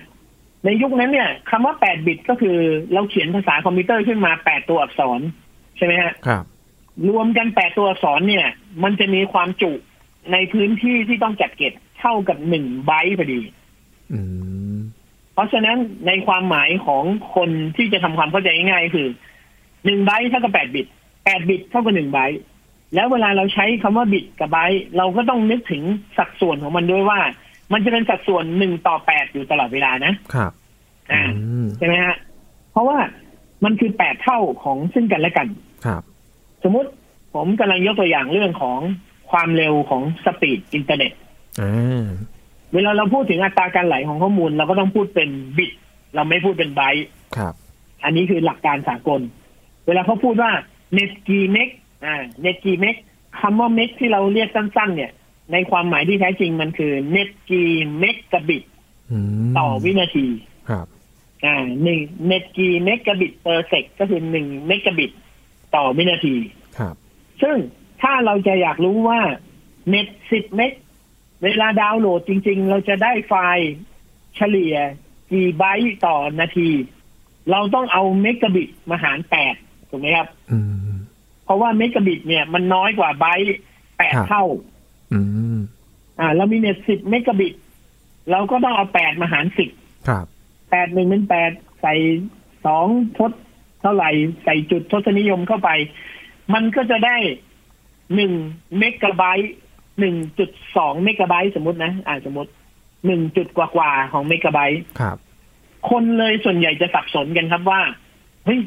[0.65, 2.57] ในยุคนั้นเนี่ยคำว่าแปดบิตก็คือ
[2.93, 5.21] เราเขียนภาษาคอมพิวเตอร์ขึ้นมาแปดตัวอักษร
[5.77, 6.45] ใช่ไหมฮะครับ
[7.09, 8.47] รวมกันแปดตัวอักษรเนี่ย
[8.83, 9.73] มันจะมีความจุ
[10.33, 13.41] ในพื้นที่ที่ต้องจัดเก็บเท่ากับหนึ่งไบต์พอดี
[15.33, 17.05] เพราะฉะนั้นในความหมายของ
[17.35, 19.09] คนที่จะทำความเข้าใจง่ายคือ
[19.85, 20.87] หนึ่งไบต์เท่ากับแปดบิต
[21.25, 22.41] แปดบิตเท่ากับหนึ่งไบต์
[22.95, 25.83] แล้วเวลาเราใช้คำว่าบิตกับไบต์เราก็ต้องนึกถึง
[26.19, 27.21] สัดส่วนของมันด้วยว่า
[27.73, 30.53] มันจะเป็นสัดส่วนหนึ่งต่อแปดอยู่ตลอดเวลานะครับ
[31.13, 31.23] อ่า
[31.79, 32.17] ใช่ไหมฮะ
[32.73, 32.99] เพราะว่า
[33.65, 35.49] มันคือแปดเท่าของซึ่งกันและกัน
[35.87, 36.03] ครับ
[36.65, 36.91] สมมุติ
[37.35, 38.79] ผมกำลังยกตัวอย่างเรื่องของ
[39.31, 41.13] ความเร็วของ speed อินเทอร์เน็ต
[42.75, 45.73] เวลาเราพูดถึงอัตราการไหลของข้อมูล เราก็ต้องพูดเป็นบิต
[46.15, 47.55] เราไม่พูดเป็นไบต์ครับ
[48.05, 49.21] อันนี้คือหลักการสากล
[49.87, 50.51] เวลาเขาพูดว่า
[50.93, 51.69] เน็ตกี่เมก
[52.05, 52.97] อ่าเน็ตกี่เมก
[53.41, 55.13] คำว่าเมกที่เราเรียกสั้น ๆ เนี่ย
[55.53, 57.63] ในความหมายที่แท้จริงมันคือเน็ตกี่
[57.99, 58.65] เมกะบิต
[59.59, 60.27] ต่อวินาที
[60.71, 60.87] ครับ
[61.45, 65.11] อ่าหนึ่งเน็ตกี่ megabit per sec ก็คือหนึ่งเมกะบิต
[65.75, 66.35] ต่อวินาที
[66.79, 66.95] ครับ
[67.43, 67.57] ซึ่ง
[68.03, 69.21] ถ้าเราจะอยากรู้ว่า
[69.89, 70.73] เน็ตสิบเมก
[71.43, 73.71] เวลาดาวน์โหลดจริง ๆ เราจะได้ไฟล์
[74.37, 74.77] เฉลี่ย
[75.31, 76.69] กี่ไบต์ต่อนาที
[77.51, 79.55] เราต้องเอาเมกะบิตมาหารแปด
[79.91, 80.53] ถูกไหมครับเพ
[81.51, 83.47] ราะว่าเมกะบิตเนี่ยมันน้อยกว่าไบต์
[83.99, 84.45] แปดเท่า
[86.21, 87.55] อ่าเรามีเน็ตสิบเมกะบิต
[88.31, 89.71] เราก็ต้องเอาแปดมาหารสิบ
[90.71, 91.95] แปดหนึ่งเป็นแปดใส่
[92.67, 92.87] สอง
[93.19, 93.33] ทศ
[93.81, 94.11] เท่าไหร่
[94.45, 95.71] ใส่จุดทศนิยมเข้าไป
[96.55, 97.17] มันก็จะได้
[98.15, 98.33] หนึ่ง
[98.79, 99.55] เมกะไบต์
[100.01, 102.51] หนึ่งจุดสองเมกะไบต์สมมตินะอ่าสมมติ
[103.07, 105.17] หนึ่งจุดกว่าๆของเมกะไบต์ครับ
[105.91, 107.81] คนเลยส่วนใหญ่จะสับสนกันครับว่า
[108.45, 108.61] เฮ้ย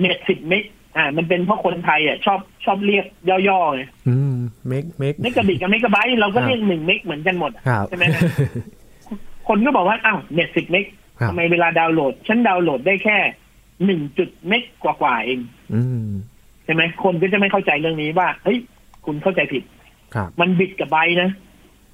[0.00, 0.64] เน็ตสิบเมก
[0.98, 3.06] อ่า มันเป็นเพราะคนไทยอะชอบชอบเรียก
[3.48, 4.34] ย่อๆไงอืม
[4.68, 7.52] เมกเมกเมกะบิตกับเมกะไบต์เราก็เรียกหนึ่งเมกเหมือนกันหมด
[7.88, 8.04] ใช่ไหม
[9.48, 10.84] คนก็บอกว่าอ้าวเน็ตสิบเมก
[11.28, 13.18] ทำไมเวลาดาวน์โหลด ฉันดาวน์โหลดได้แค่
[13.84, 15.40] หนึ่งจุดเมกกว่าๆเอง
[15.74, 16.08] อืม
[16.64, 18.58] ใช่ไหมคนก็จะไม่เข้าใจเรื่องนี้ว่าเฮ้ย
[19.06, 19.62] คุณเข้าใจผิด
[20.14, 21.30] ครับมันบิดกับไบนะ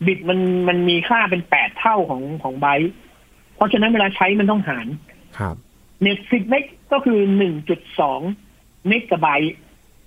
[0.06, 0.38] บิดมัน
[0.68, 2.66] มันมีค่าเป็นแปดเท่าของของไบ
[3.56, 4.86] เพราะฉะนั้นเวลาใช้มันต้องหาร
[5.38, 5.56] ครับ
[6.02, 8.20] เน็ตสิบเมกก็คือหนึ่งจุดสอง
[8.88, 9.54] เมกะไบต์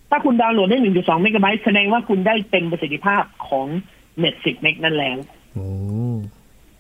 [0.10, 3.68] ถ้าคุณดาวน์โหลดได้หนึ่งจุดสองเมกะไบต์แสดงว่าคุณได้เต็มประสิทธิภาพของ
[4.18, 5.18] เน็ตสิบเมกนั่นแล้ว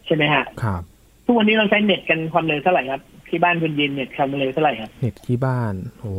[0.05, 0.81] ใช่ไหมฮะ ครับ
[1.25, 6.13] ทุกวันนี้เราใช้เน็ตกันความเร็วเท่าไหร่ครับ ที่บ้านคุณยินเน็ตความเร็วเท่าไหร่ครับ เน็ตที่บ้านโอ้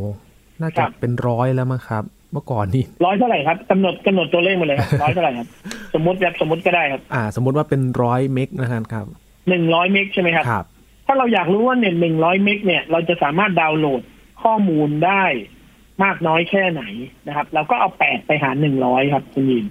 [0.61, 5.47] น่าจะเป็นร้อยแล้วมั้งครับ เมื่อก่อนนี่ร้อยเท่าไหร่ครับกำหนดกำหนดตัวเลขมาเลยครับร้อยเท่าไหร่ครับ
[5.93, 9.05] สมมติแบบสมมติก็ได้ครับ อ่า สมมติว่าเป็นร้อยเมกนะครับครับ
[9.49, 10.65] หนึ่งร้อยเมกใช่ไหมครับครับ
[11.05, 14.01] ถ้าเราอยากรู้ว่าเน็ตหนึ่งร้อยเมกเนี่ย เราจะสามารถดาวน์โหลด
[14.43, 15.23] ข้อมูลได้
[16.03, 16.83] มากน้อยแค่ไหน
[17.27, 19.65] นะครับ เราก็เอาแปดไปหารหนึ่งร้อยครับคุณยิน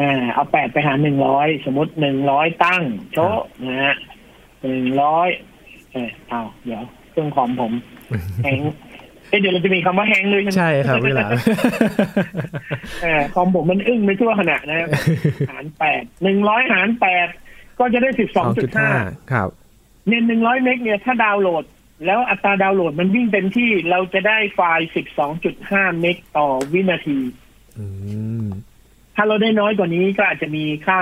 [0.00, 3.18] อ่าเอาแปดไปหารหนึ่งร้อยสมมติหนึ่งร้อยตั้ง โช
[3.66, 3.96] นะฮะ
[4.62, 5.28] หนึ่งร้อย
[5.92, 7.72] เออเอาเดี๋ยวเครื่องคอมผม
[8.44, 8.60] hang
[9.40, 11.26] เดี๋ยวเราจะมีคำว่า hang ด้วยใช่ครับเวลา
[13.02, 14.78] เออคอมผมมันอึ้งไปชั่วขณะนะ
[15.50, 17.28] หารแปดหนึ่งร้อยหารแปด
[17.78, 18.90] ก็จะได้สิบสองจุดห้า
[19.32, 19.48] ครับ
[20.08, 21.64] เน็ตหนึ่งร้อยเมกเนี่ยถ้าดาวน์โหลด
[22.04, 27.18] แล้วอัตราดาวน์โหลดมันวิ่งเต็มที่เราจะได้ไฟล์สิบสองจุดห้าเมกต่อวินาที
[29.16, 31.00] ถ้าเราได้น้อยกว่านี้ก็อาจจะมีค่า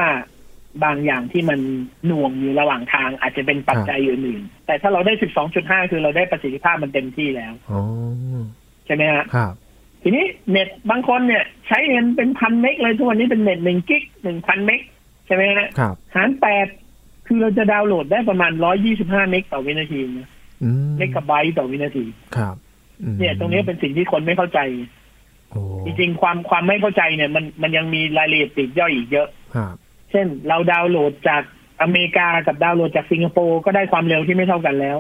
[0.84, 1.60] บางอย่างที่มัน
[2.06, 7.52] หน่วงอยู่ระหว่างทาง อาจจะเป็นปัจจัยอื่นๆแต่ถ้าเราได้สิบสองจุดห้าคือเราได้ประสิทธิภาพมันเต็มที่แล้ว
[8.86, 9.52] ใช่ไหมฮะครับ
[10.02, 14.80] ทีนี้เน็ตบางคนเนี่ย ใช้กันเป็นพันเมกเลยทุกวันนี้เป็นเน็ตหนึ่งกิกหนึ่งพันเมก
[15.26, 15.66] ใช่ไหมฮะ
[16.14, 16.66] หารแปด
[17.26, 20.28] คือเราจะดาวน์โหลดได้ประมาณร้อยยี่สิบห้าเมกต่อวินาทีนะ
[20.98, 22.04] เมกะไบต์ต่อวินาที
[22.36, 22.56] ครับ
[23.18, 24.60] เนี่ยตรงนี้เป็นสิ่งที่คนไม่เข้าใจ
[25.84, 29.28] จริงๆความความไม่เข้าใจเนี่ย มันมันยังมีรายละเอียดติดย่อยอีกเยอะ
[30.10, 31.42] เช่น เราดาวน์โหลดจาก
[31.82, 34.98] อเมริกากับดาวน์โหลดจากสิงคโปร์ก็ได้ความเร็วที่ไม่เท่ากันแล้ว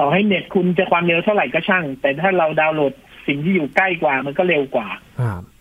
[0.00, 2.92] ต่อให้เน็ตคุณจะความเร็วเท่าไหร่ก็ช่าง แต่ถ้าเราดาวน์โหลด
[3.26, 4.88] สิ่งที่อยู่ใกล้กว่า มันก็เร็วกว่า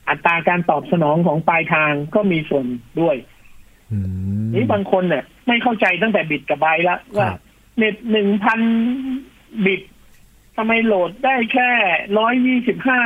[0.09, 2.65] อัตราการตอบสนองของปลายทางก็มีส่วน
[3.01, 3.15] ด้วย
[4.53, 7.29] นี่บางคนเนี่ยไม่เข้าใจตั้งแต่บิตกับไบต์ละว่า
[7.77, 8.61] เน็ตหนึ่งพัน
[9.65, 9.81] บิต
[10.57, 11.69] ทำไมโหลดได้แค่
[12.17, 13.01] ร้อยยี่สิบห้า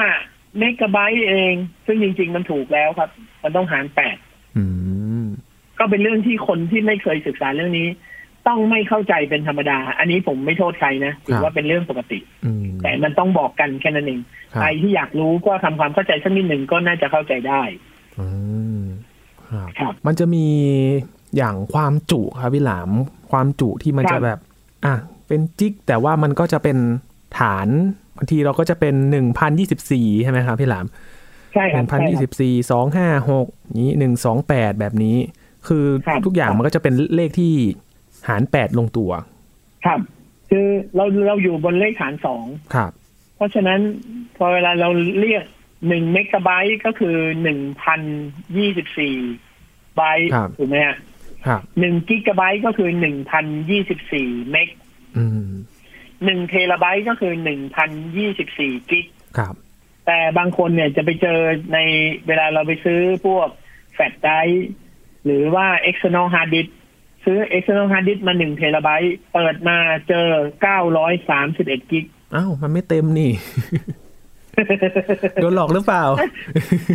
[0.58, 1.54] เมกะไบต์เอง
[1.86, 3.10] ซึ่งจริง ๆ มันถูกแล้วครับ
[3.44, 4.18] มันต้องหารแปด
[5.80, 7.88] ก็เป็นเรื่องที่คนที่ไม่เคยศึกษาเรื่องนี้
[8.48, 12.20] ต้องไม่เข้าใจเป็นธรรมดา อันนี้ผมไม่โทษใครนะถือว่าเป็นเรื่องปกติ
[12.84, 14.22] แต่มันต้องบอกกันแค่นั้นเอง
[14.56, 17.62] ใครที่อยากรู้ก็ทำความเข้าใจสักนิดหนึ่งก็น่าจะเข้าใจได้
[19.80, 20.46] ครับมันจะมี
[21.38, 22.90] อย่างความจุครับพี่หลาม
[23.32, 24.40] ความจุที่มันจะแบบ
[24.86, 24.96] อะ
[25.28, 26.78] เป็นจิกแต่ว่ามันก็จะเป็น
[27.40, 27.68] ฐาน
[28.18, 30.86] บางทีเราก็จะเป็นหนึ่งพันยี่สิบสี่ใช่ไหมครับพี่หลาม
[31.54, 33.48] ใช่ครับหนึ่งพันยี่สิบสี่สองห้าหก
[33.80, 35.18] นี้หนึ่งสองแปดแบบนี้
[35.68, 35.86] คือ
[36.26, 37.54] ทุกอย่างมันก็จะเป็นเลขที่
[38.28, 39.12] หารแปดลงตัว
[39.86, 40.00] ครับ
[40.50, 42.92] คือเราเราอยู่บนเลขฐานสองครับ
[43.36, 43.80] เพราะฉะนั้น
[44.38, 45.44] พอเวลาเราเรียก
[45.88, 48.02] หนึ่งเมกะไบต์ก็คือหนึ่งพัน
[48.58, 49.16] ยี่สิบสี่
[49.96, 50.98] ไบต์ถูกไหมฮะ
[51.80, 54.70] หนึ่งกิกะไบต์ก็คือหนึ่งพันยี่สิบสี่เมก
[56.26, 59.06] หนึ่งเทราไบต์ก็คือหนึ่งพันยี่สิบสี่กิก
[59.38, 59.54] ครับ
[60.06, 61.40] แต่บางคนเนี่ยจะไปเจอ
[61.74, 61.80] ใน
[62.28, 63.48] เวลาเราไปซื้อพวก
[63.94, 64.68] flash drive
[65.26, 66.70] หรือว่า external hard disk
[67.26, 70.28] ซื้อ external hard disk มาหนึ่งเทราไบต์เปิดมาเจอ
[70.62, 72.06] เก้าร้อยสามสิบเอ็ดกิก
[72.36, 73.32] อ้าวมันไม่เต็มนี่
[75.42, 76.04] โดนหลอกหรือเปล่า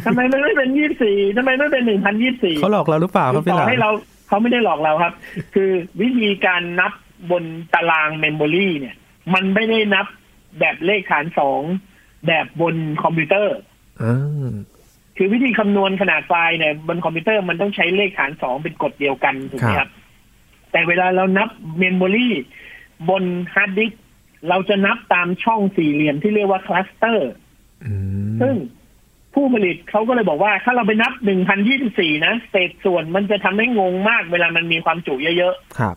[0.06, 3.90] ทำไมมันไม่เป็นยี่สี่ทำไมไม่เป็นหนึ่งพันยี่สี่เขาหลอกเราหรือเปล่าครับพี่หลาให้เรา
[4.32, 5.14] เขาไม่ได้หลอกเราครับ
[5.54, 6.92] คือวิธีการนับ
[7.30, 8.96] บนตาราง memory เนี่ย
[9.34, 10.06] มันไม่ได้นับ
[10.58, 11.60] แบบเลขฐานสอง
[12.26, 13.56] แบบบนคอมพิวเตอร์
[15.16, 19.90] คือวิธีคำนวณขนาดไฟล์เนี่ยบนคอมพิวเตอร์มันต้องใช้เลขฐานสองเป็นกฎเดียวกันถูกไหมครับ
[20.72, 22.28] แต่เวลาเรานับ memory
[23.08, 23.92] บนฮาร์ดดิสก์
[24.48, 27.32] เราจะนับตามช่องสี่เหลี่ยมที่เรียกว่า cluster
[28.40, 28.54] ซึ่ง
[29.34, 35.96] ผู้ผลิตเขาก็เลยบอกว่าถ้าเราไปนับหนึ่งพันยี่สิบสี่นะเศษส่วนมันจะทำให้งงมากเวลามันมีความจุเยอะๆครับ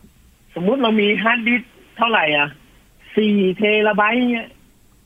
[0.54, 1.62] สมมุติเรามีฮาร์ดดิสก์
[1.98, 2.48] เท่าไหร่อะ
[3.16, 4.48] สี่เทราไบต์เนี่ย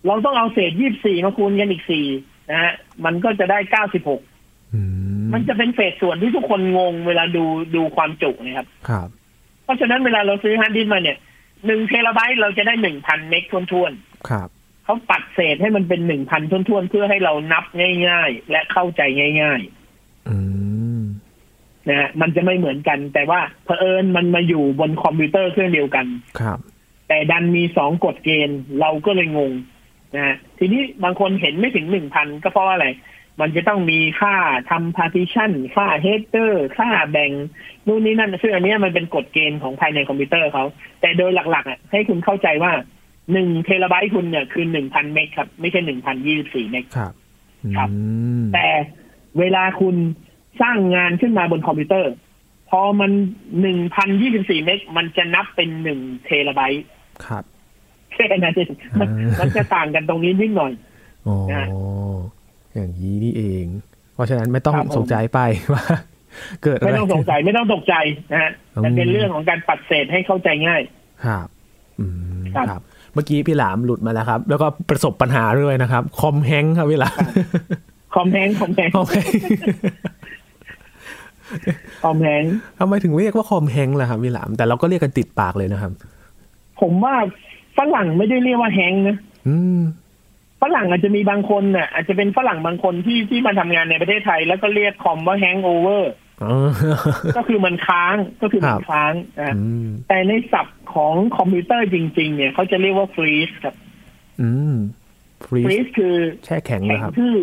[0.07, 2.07] เราต้องเอาเศษยี่สี่มาคูณกันอีกสี่
[2.51, 2.73] นะฮะ
[3.05, 4.23] มันก็จะได้เก้าสิบหก
[5.33, 9.09] มันจะเป็นเศษส่วนที่ทุกคนงงเวลาดูดูความจุนะครับ ครับ
[9.65, 11.19] เพราะฉะนั้นเวลาเราซื้อฮาร์ดดิสก์มาเนี่ย
[11.67, 14.49] หนึ่งเทราไบต์เราจะได้หนึ่งพันเมกท้วนๆครับ
[14.91, 17.65] เขาปัดเศษให้มันเป็นหนึ่งพันท้วนๆ เพื่อให้เรานับ
[18.09, 19.03] ง่าย ๆ และเข้าใจ
[19.43, 19.61] ง่าย
[21.15, 26.07] ๆนะฮะมันจะไม่เหมือนกัน แต่ว่าเผอิญมันมาอยู่บนคอมพิวเตอร์เครื่องเดียวกัน
[26.41, 26.59] ครับ
[27.09, 29.53] แต่ดันมีสองกฎเกณฑ์ เราก็เลยงง
[30.15, 32.87] นะฮะทีนี้บางคนเห็นไม่ถึงหนึ่งพันก็เพราะอะไร
[33.41, 34.35] มันจะต้องมีค่า
[34.71, 37.33] ทำ partition ค่า header ค่าแบ่ง
[37.87, 40.65] นู่นนี่นั่นซึ่งอันนี้มันเป็นกฎเกณฑ์ของภายในคอมพิวเตอร์เขา
[41.01, 42.73] แต่โดยหลักๆอะให้คุณเข้าใจว่า
[43.33, 47.13] หนึ่งเทราไบต์คุณเนี่ยคือหนึ่งพันเมกครับ ไม่ใช่หนึ่งพันยี่สิบสี่เมกครับ
[47.77, 47.89] ครับ
[48.55, 48.67] แต่
[49.39, 49.97] เวลาคุณ
[50.61, 52.13] สร้างงานขึ้นมาบนคอมพิวเตอร์
[52.71, 53.11] พอมัน
[53.61, 56.85] หนึ่งพันยี่สิบสี่เมกมันจะนับเป็นหนึ่งเทราไบต์
[57.27, 57.45] ครับ
[58.13, 59.09] แค่นั้นเองมัน
[59.41, 60.73] มันจะต่างกันตรงนี้นิดหน่อย
[61.27, 61.37] อ๋อ
[62.75, 63.65] อย่างนี้นี่เอง
[64.15, 65.41] เพราะฉะนั้นไม่ต้องสงใจไป
[65.75, 65.85] ว่า
[66.63, 67.95] เกิดไม่ต้องสงใจไม่ต้องตกใจ
[68.33, 68.53] นะฮะ
[68.85, 70.83] มันเป็นเรื่องของการปัดเศษให้เข้าใจง่าย
[71.27, 71.49] ครับ
[72.01, 72.07] อื
[72.39, 72.83] มครับ
[73.15, 77.19] เมื่อกี้พี่หลามหลุดมาแล้วครับ แล้วก็ประสบปัญหาด้วยนะครับ คอมแฮงครับพี่หลาม
[78.15, 79.33] คอมแฮงคอมแฮงคอมแฮง
[82.03, 82.45] คอมแฮง
[82.79, 85.93] ทำไมถึงเรียกว่าคอมแฮงล่ะครับพี่หลาม แต่เราก็เรียกกันติดปากเลยนะครับ
[86.81, 87.15] ผมว่า
[87.79, 89.17] ฝรั่งไม่ได้เรียกว่า hang นะ
[89.49, 89.81] อืม
[90.63, 96.13] ฝรั่งอาจจะมีบางคนน่ะ อาจจะเป็นฝรั่งบางคนที่ที่มาทำงานในประเทศไทย แล้วก็เรียกคอมว่า hangover
[97.37, 99.49] ก็คือมันค้างก็คือมันค้างอ่ะ
[100.09, 103.75] แต่ในศัพท์ของคอมพิวเตอร์จริง ๆ เนี่ยเขาจะเรียกว่า freeze ครับ
[104.43, 104.75] อืม
[105.67, 107.37] freeze คือแช่แข็งแข็งทื่อ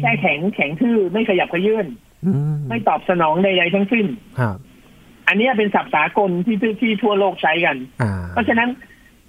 [0.00, 1.86] แช่แข็งแข็งทื่อไม่ขยับขยื่น
[2.68, 4.06] ไม่ตอบสนองใดๆทั้งสิ้น
[5.28, 7.76] อันนี้เป็นศัพท์สากลที่ที่ทั่วโลกใช้กัน
[8.32, 8.68] เพราะฉะนั้น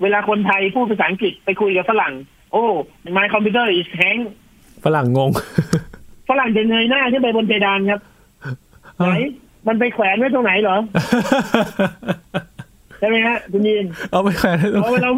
[0.01, 2.13] เวลาคนไทยพูดภาษาอังกฤษไปคุยกับฝรั่ง
[2.51, 2.65] โอ้
[3.17, 4.21] my computer is hang
[4.85, 5.29] ฝรั่งงง
[6.29, 8.01] ฝรั่งจะเงยหน้าขึ้นไปบนเพดานครับ
[8.97, 9.09] ไหน
[9.67, 10.77] มันไปแขวนไว้ตรงไหนเหรอ
[12.99, 15.11] ใช่ไหมฮะคุณยินเอาไปแขวนเราเรา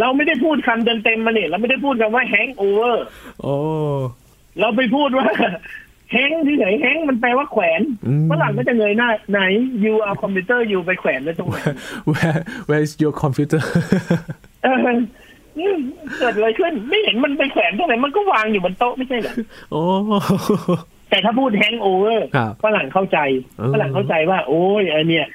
[0.00, 3.04] เราไม่ได้พูดคำเต็มๆมาเนี่ยเราไม่ได้พูดคำว่าแฮงโอเวอร์
[3.42, 3.54] โอ้
[4.60, 5.26] เราไปพูดว่า
[6.12, 7.80] hang ที่ไหน hang มันแปลว่าแขวน
[8.30, 9.40] ฝรั่งก็จะเงยหน้าไหน
[9.84, 11.56] you เอาคอมพิวเตอร์ you ไปแขวนไว้ตรงไหน
[12.10, 13.62] where where is your computer
[16.18, 19.34] เกิดอะไรขึ้น ไม่เห็นมันไปแขวนตรงไหนมันก็วางอยู่บนโต๊ะไม่ใช่เหรอ
[19.72, 19.82] โอ้
[21.12, 22.26] แต่ถ้าพูด hangover
[22.64, 23.18] ฝรั่งเข้าใจ
[23.74, 25.26] ฝรั่งเข้าใจว่า โอ้ยไอเนี่ย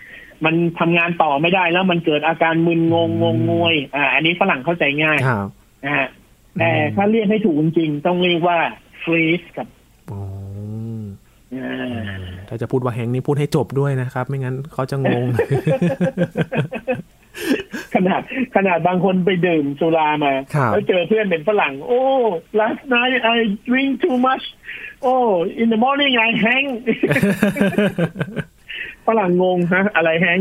[0.46, 5.18] มันทำงานต่อไม่ได้แล้วมันเกิดอาการมึนงงงงงวย อ่า อันนี้ฝรั่งเข้าใจง่าย
[5.86, 6.08] นะฮะ
[6.60, 8.58] แต่ถ้าเรียกให้ถูกจริงต้องเรียกว่า
[9.04, 9.68] ฟรีสกับ
[12.50, 15.26] ถ้าจะพูดว่าแฮงนี่พูดให้จบด้วยนะครับ ไม่งั้นเขาจะงง
[17.94, 18.22] ขนาด
[18.56, 20.34] ขนาดบางคนไปดื่มสุรามา
[20.72, 22.02] แล้วเจอเพื่อนเป็นฝรั่ง โอ้
[22.60, 23.38] last night I
[23.68, 24.46] drink too much
[25.02, 25.16] โอ้
[25.62, 26.68] in the morning I hang
[29.08, 30.40] ฝรั่งงงฮะ อะไรแฮง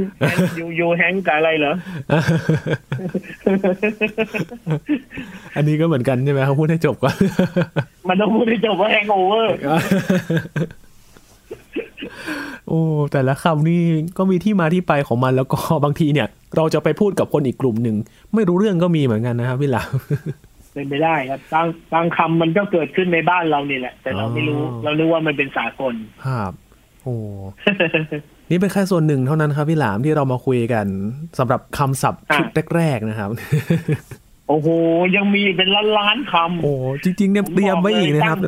[0.58, 1.74] ยูยูแฮงกับอะไรเหรอ
[5.56, 7.16] อันนี้ก็เหมือนกันใช่ไหมเขาพูดให้จบก่อน
[8.08, 9.54] มันต้องพูดให้จบว่าแฮงโอเวอร์
[12.68, 12.80] โอ้
[13.12, 13.82] แต่ละคำนี่
[14.18, 17.96] ก็มีที่มาที่ไปของมันแล้วก็บางทีเนี่ย เราจะไปพูดกับคนอีกกลุ่มหนึ่ง
[18.34, 19.82] ไม่รู้เรื่องก็มีเหมือนกันนะครับพี่หลา
[20.76, 25.94] เป็นไปได้ครับบางบางคำมันก็เกิดขึ้นในบ้านเรานี่แหละ แต่เราไม่รู้ เรานึกว่ามันเป็นสากล
[26.26, 26.52] ครับ
[27.02, 27.14] โอ้
[28.50, 30.86] นี่เป็นแค่ส่วนหนึ่งเท่านั้นครับพี่หลามที่เรามาคุยกัน
[31.38, 33.30] สำหรับคำศัพท์ชุดแรกๆนะครับ
[34.48, 34.68] โอ้โห
[35.16, 38.38] ยังมีเป็นล้านล้านคำโอ้จริงๆเนี่ยเตรียมไว้อีกนะครับ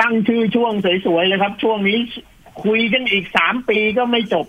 [0.00, 0.72] ตั้งชื่อช่วง
[1.06, 1.98] สวยๆเลยครับ ช่วงนี้
[2.64, 4.46] คุยกันอีกสามปีก็ไม่จบ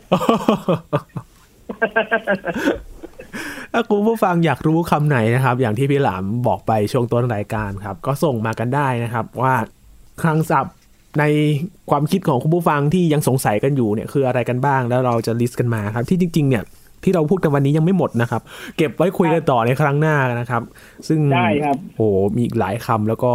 [3.74, 9.56] ถ้าคุณผู้ฟังอยากรู้คำไหนนะครับ อย่างที่พี่หลามบอกไปช่วงต้นรายการครับ ก็ส่งมากันได้นะครับว่า
[10.22, 10.76] ครั้งศัพท์
[11.20, 11.24] ใน
[11.90, 16.64] ความคิดของคุณผู้ฟังที่ยังสงสัยกันอยู่เนี่ยคืออะไรกันบ้างแล้วเราจะลิสต์กันมาครับ ที่จริง ๆ เนี่ย
[17.04, 18.42] ที่เราพูดกันวันนี้ยังไม่หมดนะครับ
[18.78, 20.64] เก็บไว้คุยกันต่อในครั้งหน้านะครับ
[21.08, 23.32] ซึ่งใช่ครับโอ้มีอีกหลายคำแล้วก็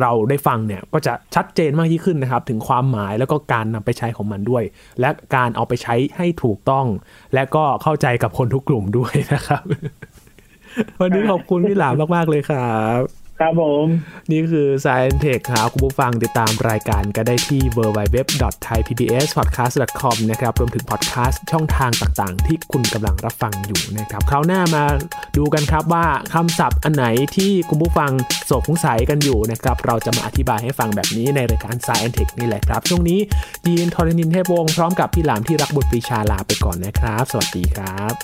[0.00, 4.64] เราได้ฟังเนี่ยก็จะชัดเจนมากยิ่งขึ้นนะครับ ถึงความหมายแล้วก็การนำไปใช้ของมันด้วย
[5.00, 6.86] และการเอาไปใช้ให้ถูกต้อง
[7.34, 9.62] และก็เข้าใจกับคนทุกกลุ่มด้วยนะครับ
[11.00, 13.86] วันนี้ขอบคุณพี่หลามมากๆเลยครับ ครับผม
[14.30, 24.84] นี่คือ Science Tech ครับคุณผู้ฟังติดตามรายการก็ได้ที่ www.thaipbspodcast.com นะครับ รวมถึงพอดแคสต์ช่องทางต่างๆ ที่คุณกำลังรับฟังอยู่นะครับคราวหน้ามา
[25.36, 28.10] ดูกันครับว่าคำศัพท์อันไหนที่คุณผู้ฟัง
[28.52, 33.18] สงสัยกันอยู่นะครับ เราจะมาอธิบายให้ฟังแบบนี้ในรายการ Science Tech นี่แหละครับ ช่วงนี้
[33.66, 38.14] ยีนทอร์นินเทพวงศ์พร้อมกับพี่หลามที่รักบุตรปรีชาลาไปก่อนนะครับ สวัสดีครับ